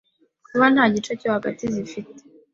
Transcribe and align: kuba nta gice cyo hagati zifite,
kuba 0.47 0.65
nta 0.73 0.85
gice 0.93 1.11
cyo 1.19 1.27
hagati 1.35 1.63
zifite, 1.73 2.21